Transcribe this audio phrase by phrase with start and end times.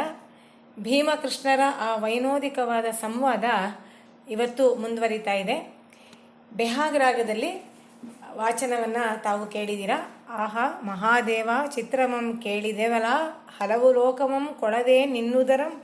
[0.78, 3.44] ಭೀಮಕೃಷ್ಣರ ಆ ವೈನೋದಿಕವಾದ ಸಂವಾದ
[4.30, 5.73] ಇವತ್ತು ಮುಂದುವರಿತಾ ಇದೆ.
[6.56, 7.64] ಬೆಹಾಗ್ರಾಗದಲ್ಲಿ
[8.34, 13.04] ವಾಚನವನ್ನು ತಾವು ಕೇಳಿದ್ದೀರಾ ಆಹಾ, ಮಹಾದೇವ, ಚಿತ್ರಮಂ ಕೇಳಿದೆವಲ,
[13.58, 15.82] ಹಲವು ಲೋಕಮಂ ಕೊಡದೆ ನಿನ್ನುದರಂ.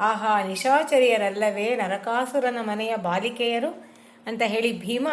[0.00, 3.92] ಆಹಾ, ನಿಶಾಚರಿಯರಲ್ಲವೇ ನರಕಾಸುರನ ಮನೆಯ ಬಾಲಿಕೆಯರು?
[4.26, 5.08] ಅಂತ ಹೇಳಿ ಭೀಮ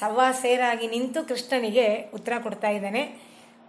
[0.00, 3.02] ಸವ್ವಾಸೇರಾಗಿ ನಿಂತು ಕೃಷ್ಣನಿಗೆ ಉತ್ತರ ಕೊಡ್ತಾ ಇದ್ದಾನೆ.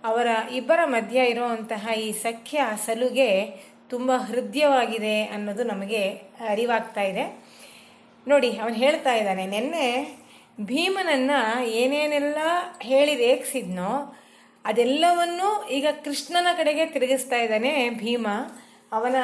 [0.06, 3.48] ಅವರ ಇಬ್ಬರ ಮಧ್ಯ ಇರುವಂತಹ ಈ ಸಖ್ಯ ಸಲುಗೆ
[3.90, 6.10] ತುಂಬ ಹೃದಯವಾಗಿದೆ ಅನ್ನೋದು ನಮಗೆ
[6.50, 7.46] ಅರಿವಾಗ್ತಾ ಇದೆ.
[8.28, 10.18] ನೋಡಿ, ಅವನು ಹೇಳ್ತಾ ಇದ್ದಾನೆ, ನಿನ್ನೆ
[10.62, 11.32] ಭೀಮನನ್ನ
[11.66, 12.38] ಏನೇನೆಲ್ಲ
[12.82, 14.16] ಹೇಳಿ ರೇಗಿಸಿದ್ನೋ
[14.66, 18.28] ಅದೆಲ್ಲವನ್ನೂ ಈಗ ಕೃಷ್ಣನ ಕಡೆಗೆ ತಿರುಗಿಸ್ತಾ ಇದ್ದಾನೆ ಭೀಮ.
[18.92, 19.16] ಅವನ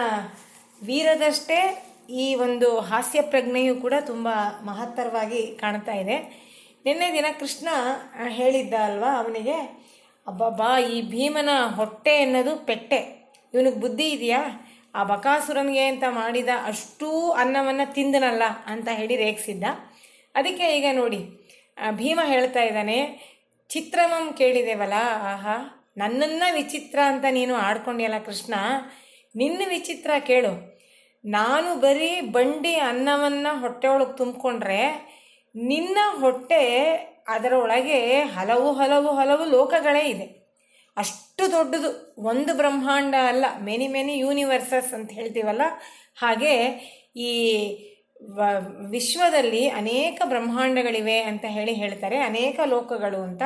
[0.84, 4.30] ವೀರದಷ್ಟೇ ಈ ಒಂದು ಹಾಸ್ಯ ಪ್ರಜ್ಞೆಯು ಕೂಡ ತುಂಬ
[4.62, 6.44] ಮಹತ್ತರವಾಗಿ ಕಾಣ್ತಾ ಇದೆ.
[6.86, 7.68] ನಿನ್ನೆ ದಿನ ಕೃಷ್ಣ
[8.28, 9.86] ಹೇಳಿದ್ದ ಅಲ್ವಾ ಅವನಿಗೆ,
[10.28, 13.32] ಅಬ್ಬಬ್ಬಾ, ಈ ಭೀಮನ ಹೊಟ್ಟೆ ಅನ್ನೋದು ಪೆಟ್ಟೆ.
[13.54, 14.70] ಇವನಿಗೆ ಬುದ್ಧಿ ಇದೆಯಾ?
[14.96, 19.64] ಆ ಬಕಾಸುರನಿಗೆ ಅಂತ ಮಾಡಿದ ಅಷ್ಟೂ ಅನ್ನವನ್ನು ತಿಂದನಲ್ಲ ಅಂತ ಹೇಳಿ ರೇಗಿಸಿದ್ದ.
[20.36, 21.22] ಅದಕ್ಕೆ ಈಗ ನೋಡಿ
[22.00, 22.98] ಭೀಮ ಹೇಳ್ತಾ ಇದ್ದಾನೆ,
[23.70, 24.98] ಚಿತ್ರಮಂ ಕೇಳಿದೆವಲ್ಲ,
[25.32, 25.56] ಆಹಾ,
[25.98, 28.54] ನನ್ನನ್ನು ವಿಚಿತ್ರ ಅಂತ ನೀನು ಆಡ್ಕೊಂಡಿಯಲ್ಲ ಕೃಷ್ಣ,
[29.36, 30.54] ನಿನ್ನ ವಿಚಿತ್ರ ಕೇಳು.
[31.24, 34.82] ನಾನು ಬರೀ ಬಂಡಿ ಅನ್ನವನ್ನು ಹೊಟ್ಟೆ ಒಳಗೆ ತುಂಬಿಕೊಂಡ್ರೆ,
[35.56, 36.64] ನಿನ್ನ ಹೊಟ್ಟೆ
[37.28, 38.00] ಅದರೊಳಗೆ
[38.36, 40.28] ಹಲವು ಹಲವು ಹಲವು ಲೋಕಗಳೇ ಇದೆ.
[40.98, 41.90] ಅಷ್ಟು ದೊಡ್ಡದು,
[42.24, 45.62] ಒಂದು ಬ್ರಹ್ಮಾಂಡ ಅಲ್ಲ ಮೆನಿ ಮೆನಿ ಯೂನಿವರ್ಸಸ್ ಅಂತ ಹೇಳ್ತೀವಲ್ಲ,
[46.22, 46.54] ಹಾಗೆ
[47.16, 47.32] ಈ
[48.90, 52.18] ವಿಶ್ವದಲ್ಲಿ ಅನೇಕ ಬ್ರಹ್ಮಾಂಡಗಳಿವೆ ಅಂತ ಹೇಳಿ ಹೇಳ್ತಾರೆ.
[52.18, 53.42] ಅನೇಕ ಲೋಕಗಳು ಅಂತ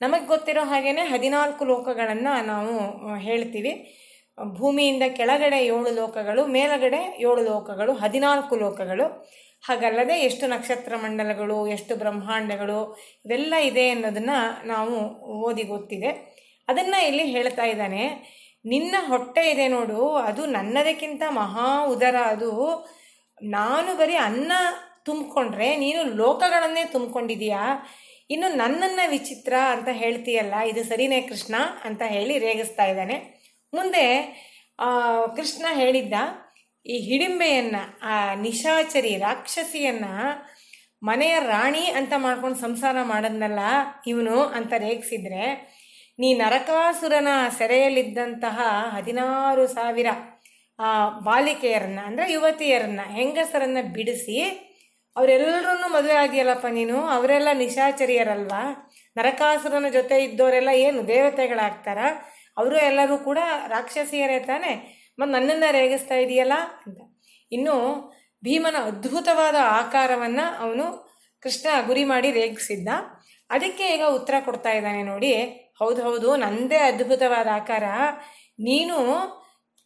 [0.00, 2.74] ನಮಗೆ ಗೊತ್ತಿರೋ ಹಾಗೇನೆ ಹದಿನಾಲ್ಕು ಲೋಕಗಳನ್ನು ನಾವು
[3.16, 3.94] ಹೇಳ್ತೀವಿ.
[4.44, 9.30] ಭೂಮಿಯಿಂದ ಕೆಳಗಡೆ ಏಳು ಲೋಕಗಳು, ಮೇಲಗಡೆ ಏಳು ಲೋಕಗಳು, ಹದಿನಾಲ್ಕು ಲೋಕಗಳು.
[9.66, 16.38] ಹಾಗಲ್ಲದೆ ಎಷ್ಟು ನಕ್ಷತ್ರ ಮಂಡಲಗಳು, ಎಷ್ಟು ಬ್ರಹ್ಮಾಂಡಗಳು, ಇವೆಲ್ಲ ಇದೆ ಅನ್ನೋದನ್ನು ನಾವು ಓದಿ ಗೊತ್ತಿದೆ.
[16.68, 18.04] ಅದನ್ನು ಇಲ್ಲಿ ಹೇಳ್ತಾ ಇದ್ದಾನೆ.
[18.64, 22.50] ನಿನ್ನ ಹೊಟ್ಟೆ ಇದೆ ನೋಡು, ಅದು ನನ್ನದಕ್ಕಿಂತ ಮಹಾ ಉದರ, ಅದು
[23.56, 24.52] ನಾನು ಬರೀ ಅನ್ನ
[25.06, 27.62] ತುಂಬಿಕೊಂಡ್ರೆ, ನೀನು ಲೋಕಗಳನ್ನೇ ತುಂಬಿಕೊಂಡಿದೀಯಾ
[28.30, 31.54] ಇನ್ನು ನನ್ನನ್ನು ವಿಚಿತ್ರ ಅಂತ ಹೇಳ್ತೀಯಲ್ಲ, ಇದು ಸರಿನೇ ಕೃಷ್ಣ
[31.84, 33.16] ಅಂತ ಹೇಳಿ ರೇಗಿಸ್ತಾ ಇದ್ದಾನೆ.
[33.72, 34.04] ಮುಂದೆ
[35.36, 36.14] ಕೃಷ್ಣ ಹೇಳಿದ್ದ,
[36.86, 40.14] ಈ ಹಿಡಿಂಬೆಯನ್ನು, ಆ ನಿಶಾಚರಿ ರಾಕ್ಷಸಿಯನ್ನು
[41.08, 43.60] ಮನೆಯ ರಾಣಿ ಅಂತ ಮಾಡ್ಕೊಂಡು ಸಂಸಾರ ಮಾಡದ್ನಲ್ಲ
[44.06, 45.44] ಇವನು ಅಂತ ರೇಗಿಸಿದ್ರೆ,
[46.18, 48.58] ನೀ ನರಕಾಸುರನ ಸೆರೆಯಲ್ಲಿದ್ದಂತಹ
[48.94, 50.08] ಹದಿನಾರು ಸಾವಿರ
[51.24, 54.38] ಬಾಲಿಕೆಯರನ್ನ, ಅಂದರೆ ಯುವತಿಯರನ್ನ, ಹೆಂಗಸರನ್ನ ಬಿಡಿಸಿ
[55.16, 57.06] ಅವರೆಲ್ಲರನ್ನೂ ಮದುವೆ ಆಗಿಯಲ್ಲಪ್ಪ ನೀನು.
[57.06, 58.62] ಅವರೆಲ್ಲ ನಿಶಾಚರಿಯರಲ್ವಾ?
[59.16, 61.98] ನರಕಾಸುರನ ಜೊತೆ ಇದ್ದವರೆಲ್ಲ ಏನು ದೇವತೆಗಳಾಗ್ತಾರ?
[62.56, 64.72] ಅವರು ಎಲ್ಲರೂ ಕೂಡ ರಾಕ್ಷಸಿಯರೇ ತಾನೆ?
[65.18, 66.52] ಮತ್ತು ನನ್ನನ್ನು ರೇಗಿಸ್ತಾ ಇದೆಯಲ್ಲ
[66.86, 66.98] ಅಂತ.
[67.52, 67.74] ಇನ್ನು
[68.44, 70.86] ಭೀಮನ ಅದ್ಭುತವಾದ ಆಕಾರವನ್ನು ಅವನು
[71.42, 72.88] ಕೃಷ್ಣ ಗುರಿ ಮಾಡಿ ರೇಗಿಸಿದ್ದ.
[73.50, 75.32] ಅದಕ್ಕೆ ಈಗ ಉತ್ತರ ಕೊಡ್ತಾ ಇದ್ದಾನೆ ನೋಡಿ.
[75.78, 77.84] ಹೌದು ಹೌದು, ನಂದೇ ಅದ್ಭುತವಾದ ಆಕಾರ.
[78.60, 78.96] ನೀನು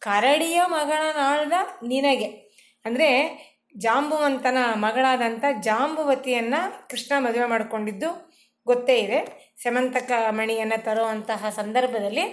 [0.05, 1.53] ಕರಡಿಯ ಮಗಳನಾದ
[1.91, 2.29] ನಿನಗೆ.
[2.85, 3.09] ಅಂದರೆ
[3.83, 6.61] ಜಾಂಬುವಂತನ ಮಗಳಾದಂಥ ಜಾಂಬುವತಿಯನ್ನು
[6.91, 8.09] ಕೃಷ್ಣ ಮದುವೆ ಮಾಡಿಕೊಂಡಿದ್ದು
[8.67, 9.19] ಗೊತ್ತೇ ಇದೆ.
[9.63, 12.25] ಸೆಮಂತಕ ಮಣಿಯನ್ನು ತರುವಂತಹ ಸಂದರ್ಭದಲ್ಲಿ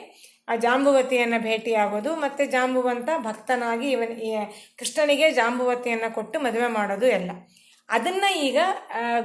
[0.50, 4.14] ಆ ಜಾಂಬುವತಿಯನ್ನು ಭೇಟಿಯಾಗೋದು ಮತ್ತು ಜಾಂಬುವಂತ ಭಕ್ತನಾಗಿ ಇವನ್
[4.78, 7.30] ಕೃಷ್ಣನಿಗೆ ಜಾಂಬುವತಿಯನ್ನು ಕೊಟ್ಟು ಮದುವೆ ಮಾಡೋದು ಎಲ್ಲ.
[7.88, 8.58] ಅದನ್ನು ಈಗ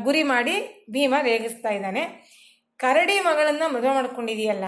[0.06, 0.56] ಗುರಿ ಮಾಡಿ
[0.94, 2.04] ಭೀಮ ರೇಗಿಸ್ತಾ ಇದ್ದಾನೆ.
[2.80, 4.68] ಕರಡಿ ಮಗಳನ್ನು ಮದುವೆ ಮಾಡ್ಕೊಂಡಿದೆಯಲ್ಲ,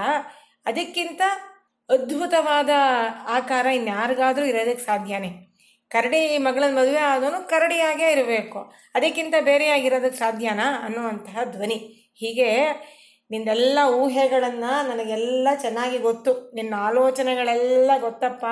[0.70, 1.22] ಅದಕ್ಕಿಂತ
[1.90, 2.70] ಅದ್ಭುತವಾದ
[3.28, 5.30] ಆಕಾರ ಇನ್ಯಾರಿಗಾದ್ರೂ ಇರೋದಕ್ಕೆ ಸಾಧ್ಯನೇ.
[5.90, 8.60] ಕರಡಿ ಮಗಳ ಮದುವೆ ಆದವನು ಕರಡಿಯಾಗೇ ಇರಬೇಕು.
[8.96, 11.76] ಅದಕ್ಕಿಂತ ಬೇರೆಯಾಗಿರೋದಕ್ಕೆ ಸಾಧ್ಯನಾ ಅನ್ನುವಂತಹ ಧ್ವನಿ.
[12.16, 12.68] ಹೀಗೆ
[13.32, 16.52] ನಿಂದೆಲ್ಲ ಊಹೆಗಳನ್ನು ನನಗೆಲ್ಲ ಚೆನ್ನಾಗಿ ಗೊತ್ತು.
[16.56, 18.46] ನಿನ್ನ ಆಲೋಚನೆಗಳೆಲ್ಲ ಗೊತ್ತಪ್ಪ.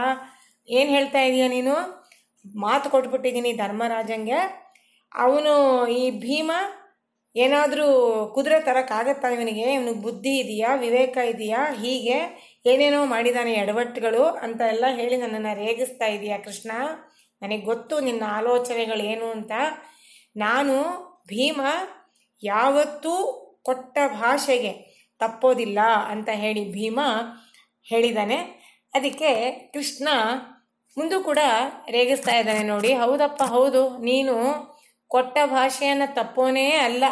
[0.69, 2.05] ಏನು ಹೇಳ್ತಾ ಇದೀಯ ನೀನು?
[2.55, 4.65] ಮಾತು ಕೊಟ್ಬಿಟ್ಟಿದ್ದೀನಿ ಧರ್ಮರಾಜಂಗೆ.
[5.15, 6.51] ಅವನು ಈ ಭೀಮ
[7.35, 7.87] ಏನಾದರೂ
[8.35, 9.73] ಕುದುರೆ ತರಕ್ಕಾಗತ್ತಾ ಇವನಿಗೆ?
[9.73, 10.75] ಇವನಿಗೆ ಬುದ್ಧಿ ಇದೆಯಾ?
[10.75, 11.73] ವಿವೇಕ ಇದೆಯಾ?
[11.73, 16.71] ಹೀಗೆ ಏನೇನೋ ಮಾಡಿದಾನೆ ಎಡವಟ್ಟುಗಳು ಅಂತ ಎಲ್ಲ ಹೇಳಿ ನನ್ನನ್ನು ರೇಗಿಸ್ತಾ ಇದೀಯಾ ಕೃಷ್ಣ?
[17.41, 19.51] ನನಗೆ ಗೊತ್ತು ನಿನ್ನ ಆಲೋಚನೆಗಳೇನು ಅಂತ.
[20.35, 20.75] ನಾನು
[21.27, 21.61] ಭೀಮ
[22.43, 24.71] ಯಾವತ್ತೂ ಕೊಟ್ಟ ಭಾಷೆಗೆ
[25.19, 26.99] ತಪ್ಪೋದಿಲ್ಲ ಅಂತ ಹೇಳಿ ಭೀಮ
[27.83, 28.37] ಹೇಳಿದ್ದಾನೆ
[28.93, 30.07] ಅದಕ್ಕೆ ಕೃಷ್ಣ
[30.97, 31.39] ಮುಂದೂ ಕೂಡ
[31.89, 32.93] ರೇಗಿಸ್ತಾ ಇದ್ದಾನೆ ನೋಡಿ.
[32.93, 33.97] ಹೌದಪ್ಪ, ಹೌದು.
[33.97, 34.35] ನೀನು
[35.07, 37.03] ಕೊಟ್ಟ ಭಾಷೆಯನ್ನು ತಪ್ಪೋನೇ ಅಲ್ಲ.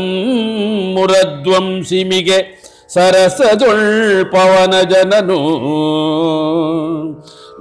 [0.94, 5.40] ಮುರಧ್ವಂಸಿಮಿಗೆ ಸರಸದೊಳ್ ಪವನ ಜನನು.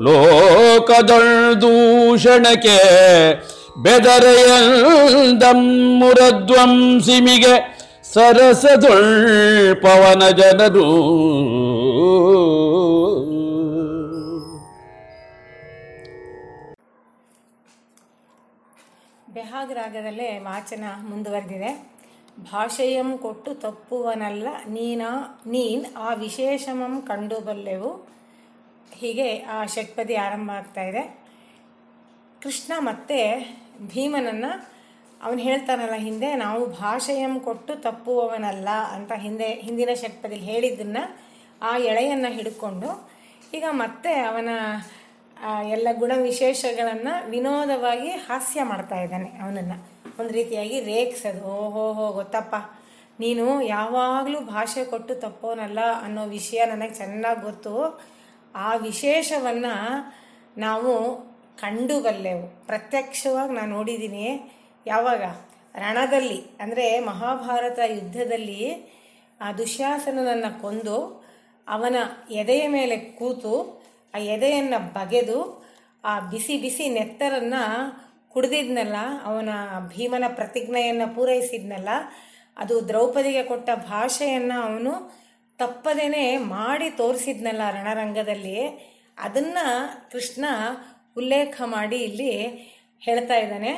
[0.03, 2.77] ಲೋಕದೊಳ್ ದೂಷಣಕ್ಕೆ
[3.83, 5.59] ಬೆದರೆಯಂದಂ
[5.99, 7.55] ಮುರಧ್ವಂಸಿಮಿಗೆ
[8.13, 10.87] ಸರಸದೊಳ್ ಪವನ ಜನರು
[19.35, 21.71] ಬೆಹಾಗ್ ರಾಗದಲ್ಲೇ ವಾಚನ ಮುಂದುವರೆದಿದೆ.
[22.51, 25.01] ಭಾಷೆಯಂ ಕೊಟ್ಟು ತಪ್ಪುವನಲ್ಲ, ನೀನ,
[25.47, 27.91] ನೀನ್ ಆ ವಿಶೇಷಮಂ ಕಂಡು ಬಲ್ಲೆವು.
[28.99, 31.03] ಹೀಗೆ ಆ ಷಟ್ಪದಿ ಆರಂಭ ಆಗ್ತಾ ಇದೆ.
[32.43, 33.19] ಕೃಷ್ಣ ಮತ್ತೆ
[33.93, 34.51] ಭೀಮನನ್ನು
[35.23, 41.03] ಅವನು ಹೇಳ್ತಾನಲ್ಲ, ಹಿಂದೆ ನಾವು ಭಾಷೆಯಂ ಕೊಟ್ಟು ತಪ್ಪುವವನಲ್ಲ ಅಂತ ಹಿಂದೆ, ಹಿಂದಿನ ಷಟ್ಪದಿಲಿ ಹೇಳಿದ್ದನ್ನು
[41.61, 43.11] ಆ ಎಳೆಯನ್ನು ಹಿಡ್ಕೊಂಡು
[43.53, 44.49] ಈಗ ಮತ್ತೆ ಅವನ
[45.67, 49.87] ಎಲ್ಲ ಗುಣ ವಿಶೇಷಗಳನ್ನು ವಿನೋದವಾಗಿ ಹಾಸ್ಯ ಮಾಡ್ತಾ ಇದ್ದಾನೆ ಅವನನ್ನು.
[50.19, 52.55] ಒಂದು ರೀತಿಯಾಗಿ ರೇಖಿಸೋದು ಓಹೋ, ಹೋ, ಗೊತ್ತಪ್ಪ.
[53.19, 58.01] ನೀನು ಯಾವಾಗಲೂ ಭಾಷೆ ಕೊಟ್ಟು ತಪ್ಪೋನಲ್ಲ ಅನ್ನೋ ವಿಷಯ ನನಗೆ ಚೆನ್ನಾಗಿ ಗೊತ್ತು.
[58.55, 59.73] ಆ ವಿಶೇಷವನ್ನು
[60.57, 61.21] ನಾವು
[61.61, 62.67] ಕಂಡುಬಲ್ಲೆವು.
[62.67, 64.51] ಪ್ರತ್ಯಕ್ಷವಾಗಿ ನಾನು ನೋಡಿದ್ದೀನಿ
[64.87, 65.23] ಯಾವಾಗ?
[65.75, 66.43] ರಣದಲ್ಲಿ.
[66.59, 68.91] ಅಂದರೆ ಮಹಾಭಾರತ ಯುದ್ಧದಲ್ಲಿ
[69.41, 71.20] ಆ ದುಶ್ಯಾಸನನನ್ನು ಕೊಂದು
[71.71, 71.95] ಅವನ
[72.31, 73.81] ಎದೆಯ ಮೇಲೆ ಕೂತು
[74.15, 75.61] ಆ ಎದೆಯನ್ನು ಬಗೆದು
[76.03, 77.61] ಆ ಬಿಸಿ ಬಿಸಿ ನೆತ್ತರನ್ನು
[78.29, 79.49] ಕುಡಿದಿದ್ನಲ್ಲ, ಅವನ
[79.87, 81.89] ಭೀಮನ ಪ್ರತಿಜ್ಞೆಯನ್ನು ಪೂರೈಸಿದ್ನಲ್ಲ,
[82.57, 85.21] ಅದು ದ್ರೌಪದಿಗೆ ಕೊಟ್ಟ ಭಾಷೆಯನ್ನು ಅವನು
[85.57, 88.59] ತಪ್ಪದೇನೆ ಮಾಡಿ ತೋರಿಸಿದ್ನಲ್ಲ ರಣರಂಗದಲ್ಲಿ.
[89.17, 89.65] ಅದನ್ನು
[90.11, 90.45] ಕೃಷ್ಣ
[91.17, 92.31] ಉಲ್ಲೇಖ ಮಾಡಿ ಇಲ್ಲಿ
[92.99, 93.71] ಹೇಳ್ತಾ ಇದ್ದಾನೆ.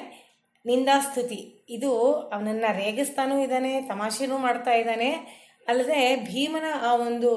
[0.65, 1.65] ನಿಂದಾಸ್ತುತಿ.
[1.69, 5.42] ಇದು ಅವನನ್ನು ರೇಗಿಸ್ತಾನೂ ಇದ್ದಾನೆ, ತಮಾಷೆನೂ ಮಾಡ್ತಾ ಇದ್ದಾನೆ.
[5.67, 7.29] ಅಲ್ಲದೆ ಭೀಮನ ಆ ಒಂದು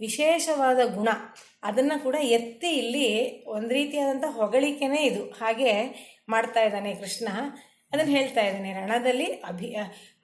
[0.00, 1.08] ವಿಶೇಷವಾದ ಗುಣ,
[1.62, 5.24] ಅದನ್ನು ಕೂಡ ಎತ್ತಿ ಇಲ್ಲಿ ಒಂದು ರೀತಿಯಾದಂಥ ಹೊಗಳಿಕೆನೇ ಇದು.
[5.30, 5.72] ಹಾಗೆ
[6.28, 7.28] ಮಾಡ್ತಾ ಇದ್ದಾನೆ ಕೃಷ್ಣ.
[7.92, 9.76] ಅದನ್ನು ಹೇಳ್ತಾ ಇದ್ದಾನೆ, ರಣದಲ್ಲಿ ಅಭಿ,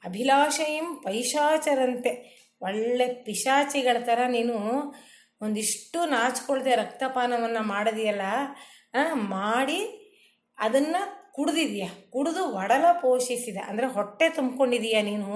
[0.04, 2.12] ಅಭಿಲಾಷೆಯಂ ಪೈಶಾಚರಂತೆ.
[2.62, 4.56] ಒಳ್ಳೆ ಪಿಶಾಚಿಗಳ ಥರ ನೀನು
[5.42, 8.26] ಒಂದಿಷ್ಟು ನಾಚ್ಕೊಳ್ದೆ ರಕ್ತಪಾನವನ್ನು ಮಾಡಿದೆಯಲ್ಲ
[9.12, 9.80] ಮಾಡಿ
[10.58, 11.88] ಅದನ್ನು ಕುಡ್ದಿದ್ಯಾ?
[12.10, 13.58] ಕುಡಿದು ಒಡಲ ಪೋಷಿಸಿದ.
[13.66, 15.32] ಅಂದರೆ ಹೊಟ್ಟೆ ತುಂಬಿಕೊಂಡಿದೀಯ ನೀನು?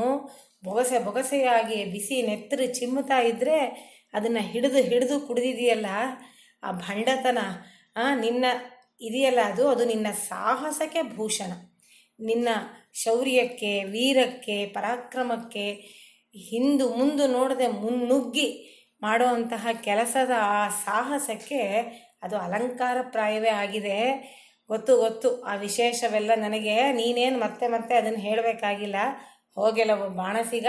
[0.64, 3.58] ಬೊಗಸೆ ಬೊಗಸೆಯಾಗಿ ಬಿಸಿ ನೆತ್ತರು ಚಿಮ್ಮುತ್ತಾ ಇದ್ದರೆ
[4.14, 5.86] ಅದನ್ನು ಹಿಡಿದು ಹಿಡಿದು ಕುಡಿದಿದೆಯಲ್ಲ?
[6.62, 7.38] ಆ ಭಂಡತನ
[8.20, 8.44] ನಿನ್ನ
[9.00, 9.68] ಇದೆಯಲ್ಲ ಅದು?
[9.68, 11.52] ಅದು ನಿನ್ನ ಸಾಹಸಕ್ಕೆ ಭೂಷಣ.
[12.20, 12.48] ನಿನ್ನ
[12.94, 15.66] ಶೌರ್ಯಕ್ಕೆ, ವೀರಕ್ಕೆ, ಪರಾಕ್ರಮಕ್ಕೆ
[16.48, 18.48] ಹಿಂದು ಮುಂದು ನೋಡದೆ ಮುನ್ನುಗ್ಗಿ
[19.02, 21.62] ಮಾಡುವಂತಹ ಕೆಲಸದ ಆ ಸಾಹಸಕ್ಕೆ
[22.22, 23.98] ಅದು ಅಲಂಕಾರಪ್ರಾಯವೇ ಆಗಿದೆ.
[24.70, 25.28] ಗೊತ್ತು ಗೊತ್ತು.
[25.42, 28.98] ಆ ವಿಶೇಷವೆಲ್ಲ ನನಗೆ, ನೀನೇನು ಮತ್ತೆ ಮತ್ತೆ ಅದನ್ನು ಹೇಳಬೇಕಾಗಿಲ್ಲ.
[29.54, 30.66] ಹೋಗೆಲ್ಲ ಬಾಣಸಿಗ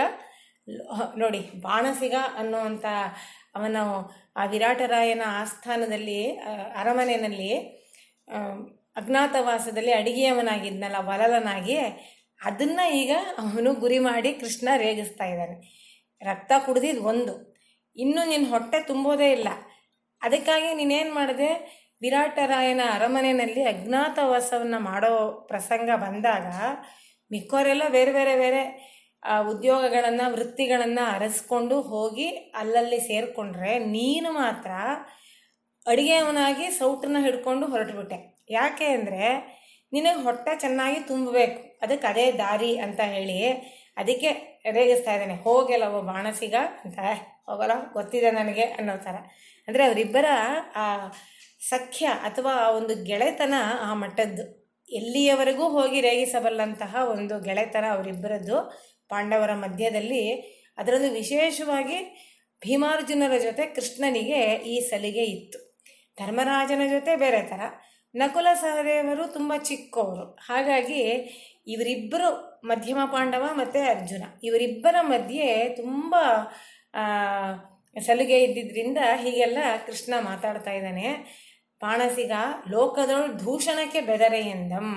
[1.18, 2.86] ನೋಡಿ, ಬಾಣಸಿಗ ಅನ್ನುವಂಥ
[3.56, 3.78] ಅವನ
[4.38, 6.20] ಆ ವಿರಾಟರಾಯನ ಆಸ್ಥಾನದಲ್ಲಿ
[6.76, 7.52] ಅರಮನೆಯಲ್ಲಿ
[8.96, 11.78] ಅಜ್ಞಾತವಾಸದಲ್ಲಿ ಅಡಿಗೆಯವನಾಗಿದ್ನಲ್ಲ, ವಲಲನಾಗಿ,
[12.42, 15.56] ಅದನ್ನು ಈಗ ಅವನು ಗುರಿ ಮಾಡಿ ಕೃಷ್ಣ ರೇಗಿಸ್ತಾ ಇದ್ದಾನೆ.
[16.22, 17.34] ರಕ್ತ ಕುಡಿದಿದ್ದು ಒಂದು.
[17.96, 19.50] ಇನ್ನು ನಿನ್ನ ಹೊಟ್ಟೆ ತುಂಬೋದೇ ಇಲ್ಲ.
[20.22, 21.52] ಅದಕ್ಕಾಗಿ ನೀನೇನು ಮಾಡಿದೆ?
[22.02, 25.12] ವಿರಾಟರಾಯನ ಅರಮನೆಯಲ್ಲಿ ಅಜ್ಞಾತವಾಸವನ್ನು ಮಾಡೋ
[25.48, 26.48] ಪ್ರಸಂಗ ಬಂದಾಗ
[27.32, 28.62] ಮಿಕ್ಕೋರೆಲ್ಲ ಬೇರೆ ಬೇರೆ ಬೇರೆ
[29.50, 34.72] ಉದ್ಯೋಗಗಳನ್ನು, ವೃತ್ತಿಗಳನ್ನು ಅರಸ್ಕೊಂಡು ಹೋಗಿ ಅಲ್ಲಲ್ಲಿ ಸೇರಿಕೊಂಡ್ರೆ ನೀನು ಮಾತ್ರ
[35.86, 38.18] ಅಡುಗೆಯವನಾಗಿ ಸೌಟನ್ನ ಹಿಡ್ಕೊಂಡು ಹೊರಟುಬಿಟ್ಟೆ.
[38.52, 39.24] ಯಾಕೆ ಅಂದರೆ
[39.94, 41.62] ನಿನಗೆ ಹೊಟ್ಟೆ ಚೆನ್ನಾಗಿ ತುಂಬಬೇಕು.
[41.84, 43.40] ಅದಕ್ಕೆ ಅದೇ ದಾರಿ ಅಂತ ಹೇಳಿ
[43.98, 44.30] ಅದಕ್ಕೆ
[44.78, 47.00] ರೇಗಿಸ್ತಾ ಇದ್ದಾನೆ ಹೋಗೆಲ್ಲವ ಬಾಣಸಿಗ ಅಂತ
[47.50, 49.16] ಹೋಗಲ್ಲ, ಗೊತ್ತಿದೆ ನನಗೆ ಅನ್ನೋ ಥರ.
[49.68, 50.28] ಅಂದರೆ ಅವರಿಬ್ಬರ
[50.76, 50.86] ಆ
[51.70, 53.56] ಸಖ್ಯ ಅಥವಾ ಆ ಒಂದು ಗೆಳೆತನ
[53.88, 54.44] ಆ ಮಟ್ಟದ್ದು.
[54.88, 58.58] ಎಲ್ಲಿಯವರೆಗೂ ಹೋಗಿ ರೇಗಿಸಬಲ್ಲಂತಹ ಒಂದು ಗೆಳೆತನ ಅವರಿಬ್ಬರದ್ದು
[59.10, 60.24] ಪಾಂಡವರ ಮಧ್ಯದಲ್ಲಿ.
[60.78, 61.98] ಅದರಲ್ಲೂ ವಿಶೇಷವಾಗಿ
[62.62, 64.42] ಭೀಮಾರ್ಜುನರ ಜೊತೆ ಕೃಷ್ಣನಿಗೆ
[64.74, 65.60] ಈ ಸಲಿಗೆ ಇತ್ತು.
[66.20, 67.62] ಧರ್ಮರಾಜನ ಜೊತೆ ಬೇರೆ ಥರ.
[68.16, 70.26] ನಕುಲ ಸಹದೇವರು ತುಂಬ ಚಿಕ್ಕವರು.
[70.48, 71.02] ಹಾಗಾಗಿ
[71.68, 72.30] ಇವರಿಬ್ಬರು
[72.68, 74.24] ಮಧ್ಯಮ ಪಾಂಡವ ಮತ್ತು ಅರ್ಜುನ.
[74.44, 76.16] ಇವರಿಬ್ಬರ ಮಧ್ಯೆ ತುಂಬ
[78.08, 81.08] ಸಲುಗೆ ಇದ್ದಿದ್ದರಿಂದ ಹೀಗೆಲ್ಲ ಕೃಷ್ಣ ಮಾತಾಡ್ತಾ ಇದ್ದಾನೆ.
[81.80, 82.32] ಪಾಣಸಿಗ
[82.72, 84.88] ಲೋಕದೊಳು ದೂಷಣಕ್ಕೆ ಬೆದರೆ ಎಂದಂ.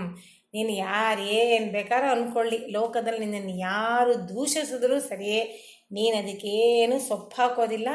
[0.54, 5.40] ನೀನು ಯಾರು, ಏನು ಬೇಕಾದ್ರೂ ಅಂದ್ಕೊಳ್ಳಿ ಲೋಕದಲ್ಲಿ ನಿನ್ನನ್ನು ಯಾರು ದೂಷಿಸಿದ್ರೂ ಸರಿಯೇ
[5.92, 7.88] ನೀನು ಅದಕ್ಕೇನು ಸೊಪ್ಪು ಹಾಕೋದಿಲ್ಲ,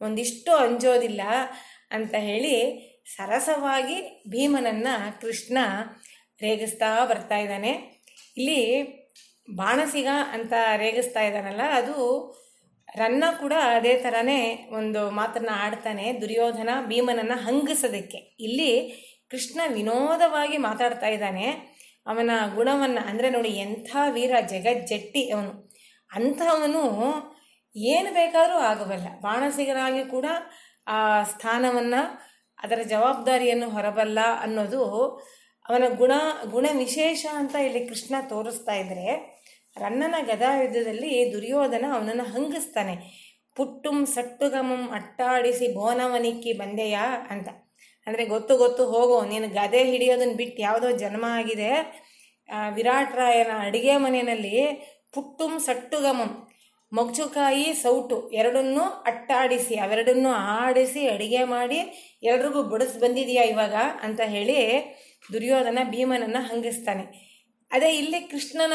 [0.00, 1.22] ಒಂದಿಷ್ಟು ಅಂಜೋದಿಲ್ಲ
[1.90, 2.54] ಅಂತ ಹೇಳಿ
[3.16, 3.96] ಸರಸವಾಗಿ
[4.28, 5.58] ಭೀಮನನ್ನು ಕೃಷ್ಣ
[6.42, 7.93] ರೇಗಿಸ್ತಾ ಬರ್ತಾ ಇದ್ದಾನೆ.
[8.36, 8.60] ಇಲ್ಲಿ
[9.58, 11.96] ಬಾಣಸಿಗ ಅಂತ ರೇಗಿಸ್ತಾ ಇದ್ದಾನಲ್ಲ, ಅದು
[12.88, 14.40] ರನ್ನ ಕೂಡ ಅದೇ ಥರನೇ
[14.78, 18.18] ಒಂದು ಮಾತನ್ನ ಆಡ್ತಾನೆ, ದುರ್ಯೋಧನ ಭೀಮನನ್ನು ಹಂಗಿಸೋದಕ್ಕೆ.
[18.46, 18.70] ಇಲ್ಲಿ
[19.32, 21.46] ಕೃಷ್ಣ ವಿನೋದವಾಗಿ ಮಾತಾಡ್ತಾ ಇದ್ದಾನೆ,
[22.06, 23.02] ಅವನ ಗುಣವನ್ನು.
[23.10, 25.52] ಅಂದರೆ ನೋಡಿ, ಎಂಥ ವೀರ ಜಗಜ್ಜಟ್ಟಿ ಅವನು.
[26.10, 26.84] ಅಂಥವನು
[27.74, 30.26] ಏನು ಬೇಕಾದರೂ ಆಗಬಲ್ಲ ಬಾಣಸಿಗರಾಗಿ ಕೂಡ
[30.96, 30.98] ಆ
[31.32, 32.02] ಸ್ಥಾನವನ್ನು,
[32.58, 34.82] ಅದರ ಜವಾಬ್ದಾರಿಯನ್ನು ಹೊರಬಲ್ಲ ಅನ್ನೋದು
[35.66, 36.12] ಅವನ ಗುಣ
[36.44, 39.06] ಗುಣ ವಿಶೇಷ ಅಂತ ಇಲ್ಲಿ ಕೃಷ್ಣ ತೋರಿಸ್ತಾ ಇದ್ರೆ,
[39.76, 42.94] ರನ್ನನ ಗದಾ ಯುದ್ಧದಲ್ಲಿ ದುರ್ಯೋಧನ ಅವನನ್ನು ಹಂಗಿಸ್ತಾನೆ.
[43.56, 47.48] ಪುಟ್ಟುಂ ಸಟ್ಟುಗಮಂ ಅಟ್ಟಾಡಿಸಿ ಬೋನವನಿಕ್ಕಿ ಬಂದೆಯಾ ಅಂತ.
[48.06, 51.70] ಅಂದರೆ ಗೊತ್ತು ಗೊತ್ತು, ಹೋಗೋ, ನೀನು ಗದೆ ಹಿಡಿಯೋದನ್ನ ಬಿಟ್ಟು ಯಾವುದೋ ಜನ್ಮ ಆಗಿದೆ.
[52.74, 54.56] ವಿರಾಟ್ ರಾಯನ ಅಡಿಗೆ ಮನೆಯಲ್ಲಿ
[55.14, 56.30] ಪುಟ್ಟುಂ ಸಟ್ಟುಗಮಂ,
[56.92, 61.78] ಮೊಗ್ಚುಕಾಯಿ ಸೌಟು ಎರಡನ್ನೂ ಅಟ್ಟಾಡಿಸಿ, ಅವೆರಡನ್ನೂ ಆಡಿಸಿ ಅಡಿಗೆ ಮಾಡಿ,
[62.22, 64.58] ಎಲ್ರಿಗೂ ಬಡಿಸ್ ಬಂದಿದೆಯಾ ಇವಾಗ ಅಂತ ಹೇಳಿ
[65.32, 67.04] ದುರ್ಯೋಧನ ಭೀಮನನ್ನು ಹಂಗಿಸ್ತಾನೆ.
[67.70, 68.74] ಅದೇ ಇಲ್ಲಿ ಕೃಷ್ಣನ,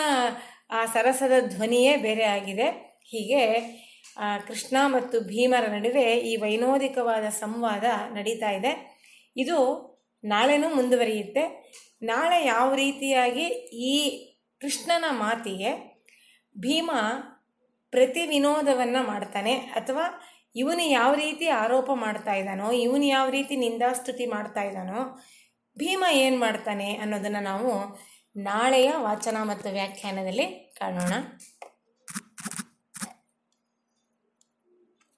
[0.72, 2.68] ಆ ಸರಸದ ಧ್ವನಿಯೇ ಬೇರೆ ಆಗಿದೆ.
[3.12, 3.44] ಹೀಗೆ
[4.48, 7.84] ಕೃಷ್ಣ ಮತ್ತು ಭೀಮರ ನಡುವೆ ಈ ವೈನೋದಿಕವಾದ ಸಂವಾದ
[8.16, 8.72] ನಡೀತಾ ಇದೆ.
[9.38, 9.58] ಇದು
[10.24, 11.44] ನಾಳೆನೂ ಮುಂದುವರಿಯುತ್ತೆ.
[12.02, 13.46] ನಾಳೆ ಯಾವ ರೀತಿಯಾಗಿ
[13.92, 13.96] ಈ
[14.62, 15.72] ಕೃಷ್ಣನ ಮಾತಿಗೆ
[16.56, 16.92] ಭೀಮ
[17.94, 20.06] ಪ್ರತಿ ವಿನೋದವನ್ನು ಮಾಡ್ತಾನೆ ಅಥವಾ
[20.56, 25.02] ಇವನು ಯಾವ ರೀತಿ ಆರೋಪ ಮಾಡ್ತಾ ಇದ್ದಾನೋ, ಇವನು ಯಾವ ರೀತಿ ನಿಂದಾಸ್ತುತಿ ಮಾಡ್ತಾ ಇದ್ದಾನೋ
[25.80, 27.72] ಭೀಮ ಏನು ಮಾಡ್ತಾನೆ ಅನ್ನೋದನ್ನು ನಾವು
[28.42, 30.46] ನಾಳೆಯ ವಾಚನ ಮತ್ತು ವ್ಯಾಖ್ಯಾನದಲ್ಲಿ
[30.80, 31.14] ಕಾಣೋಣ.